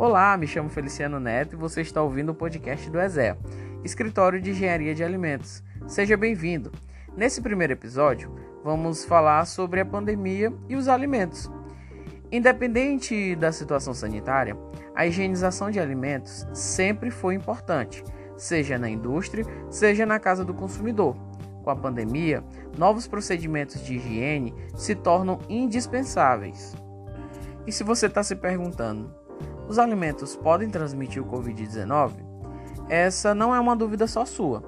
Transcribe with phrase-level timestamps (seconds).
[0.00, 3.36] Olá, me chamo Feliciano Neto e você está ouvindo o podcast do ESEA,
[3.84, 5.62] Escritório de Engenharia de Alimentos.
[5.86, 6.72] Seja bem-vindo.
[7.14, 8.34] Nesse primeiro episódio,
[8.64, 11.50] vamos falar sobre a pandemia e os alimentos.
[12.32, 14.56] Independente da situação sanitária,
[14.94, 18.02] a higienização de alimentos sempre foi importante,
[18.38, 21.14] seja na indústria, seja na casa do consumidor.
[21.62, 22.42] Com a pandemia,
[22.78, 26.74] novos procedimentos de higiene se tornam indispensáveis.
[27.66, 29.19] E se você está se perguntando,
[29.70, 32.14] os alimentos podem transmitir o Covid-19?
[32.88, 34.64] Essa não é uma dúvida só sua.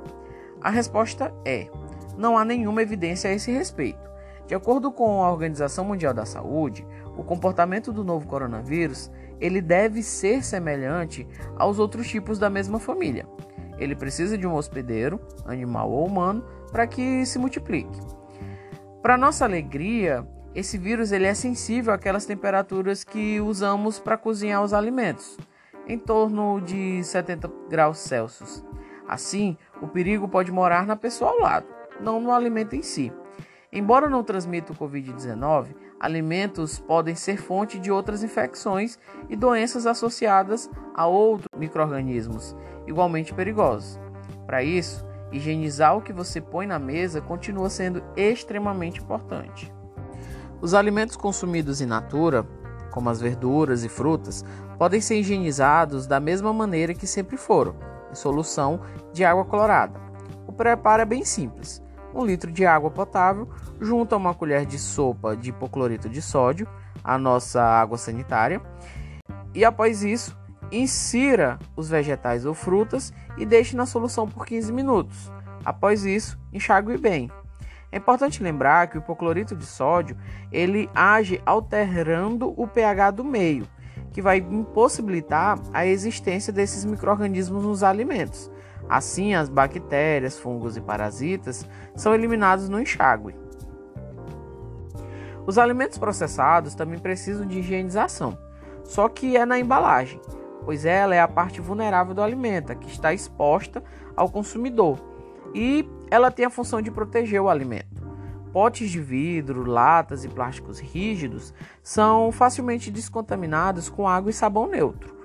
[0.61, 1.69] A resposta é:
[2.17, 3.99] não há nenhuma evidência a esse respeito.
[4.47, 10.05] De acordo com a Organização Mundial da Saúde, o comportamento do novo coronavírus ele deve
[10.05, 13.27] ser semelhante aos outros tipos da mesma família.
[13.79, 17.99] Ele precisa de um hospedeiro, animal ou humano, para que se multiplique.
[19.03, 24.75] Para nossa alegria, esse vírus ele é sensível àquelas temperaturas que usamos para cozinhar os
[24.75, 25.39] alimentos,
[25.89, 28.65] em torno de 70 graus Celsius.
[29.09, 31.67] Assim, o perigo pode morar na pessoa ao lado,
[32.01, 33.13] não no alimento em si.
[33.73, 38.99] Embora não transmita o Covid-19, alimentos podem ser fonte de outras infecções
[39.31, 42.55] e doenças associadas a outros microrganismos
[42.87, 43.99] igualmente perigosos.
[44.47, 49.73] Para isso, higienizar o que você põe na mesa continua sendo extremamente importante.
[50.63, 52.47] Os alimentos consumidos in natura,
[52.93, 54.45] como as verduras e frutas,
[54.79, 57.75] podem ser higienizados da mesma maneira que sempre foram,
[58.13, 58.81] em solução
[59.13, 60.01] de água clorada.
[60.47, 61.83] O preparo é bem simples.
[62.15, 63.49] Um litro de água potável
[63.81, 66.69] junto a uma colher de sopa de hipoclorito de sódio,
[67.03, 68.63] a nossa água sanitária,
[69.53, 70.39] e após isso,
[70.71, 75.33] insira os vegetais ou frutas e deixe na solução por 15 minutos.
[75.65, 77.29] Após isso, enxague bem.
[77.93, 80.17] É importante lembrar que o hipoclorito de sódio
[80.51, 83.69] ele age alterando o pH do meio,
[84.11, 88.51] que vai impossibilitar a existência desses microrganismos nos alimentos.
[88.89, 93.37] Assim, as bactérias, fungos e parasitas são eliminados no enxágue.
[95.47, 98.39] Os alimentos processados também precisam de higienização,
[98.85, 100.21] só que é na embalagem,
[100.65, 103.83] pois ela é a parte vulnerável do alimento, que está exposta
[104.17, 104.99] ao consumidor
[105.55, 108.07] e ela tem a função de proteger o alimento.
[108.53, 115.17] Potes de vidro, latas e plásticos rígidos são facilmente descontaminados com água e sabão neutro.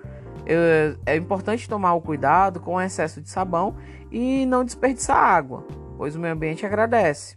[0.46, 3.76] É, é importante tomar o cuidado com o excesso de sabão
[4.10, 7.36] e não desperdiçar água, pois o meio ambiente agradece.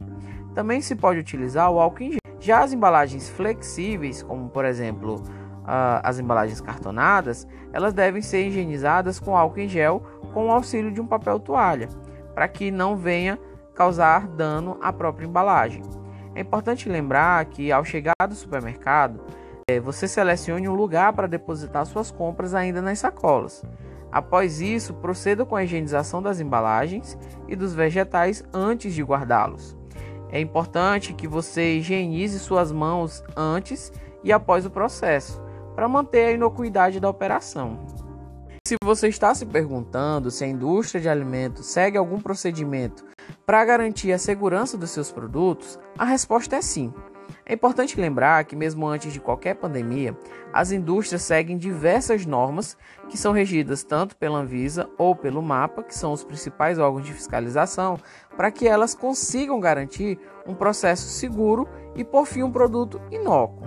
[0.54, 2.20] Também se pode utilizar o álcool em gel.
[2.38, 5.24] Já as embalagens flexíveis, como por exemplo
[6.04, 11.00] as embalagens cartonadas, elas devem ser higienizadas com álcool em gel com o auxílio de
[11.00, 11.88] um papel toalha
[12.40, 13.38] para que não venha
[13.74, 15.82] causar dano à própria embalagem.
[16.34, 19.20] É importante lembrar que ao chegar do supermercado,
[19.68, 23.62] é, você selecione um lugar para depositar suas compras ainda nas sacolas.
[24.10, 29.76] Após isso, proceda com a higienização das embalagens e dos vegetais antes de guardá-los.
[30.30, 33.92] É importante que você higienize suas mãos antes
[34.24, 35.42] e após o processo,
[35.74, 37.78] para manter a inocuidade da operação.
[38.64, 43.04] Se você está se perguntando se a indústria de alimentos segue algum procedimento
[43.46, 46.92] para garantir a segurança dos seus produtos, a resposta é sim.
[47.46, 50.16] É importante lembrar que, mesmo antes de qualquer pandemia,
[50.52, 52.76] as indústrias seguem diversas normas
[53.08, 57.12] que são regidas tanto pela Anvisa ou pelo MAPA, que são os principais órgãos de
[57.12, 57.98] fiscalização,
[58.36, 63.66] para que elas consigam garantir um processo seguro e, por fim, um produto inócuo.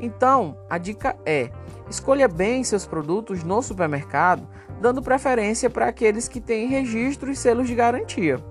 [0.00, 1.50] Então, a dica é:
[1.92, 4.48] escolha bem seus produtos no supermercado,
[4.80, 8.42] dando preferência para aqueles que têm registro e selos de garantia.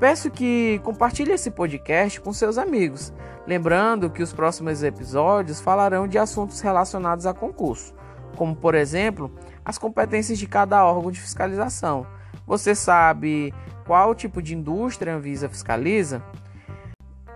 [0.00, 3.12] Peço que compartilhe esse podcast com seus amigos,
[3.46, 7.94] lembrando que os próximos episódios falarão de assuntos relacionados a concurso,
[8.36, 9.30] como por exemplo,
[9.64, 12.06] as competências de cada órgão de fiscalização.
[12.44, 13.54] Você sabe
[13.86, 16.22] qual tipo de indústria a Anvisa fiscaliza?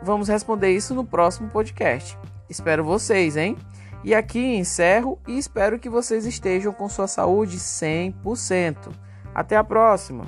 [0.03, 2.19] Vamos responder isso no próximo podcast.
[2.51, 3.57] Espero vocês, hein?
[4.05, 8.93] E aqui encerro e espero que vocês estejam com sua saúde 100%.
[9.35, 10.25] Até a próxima!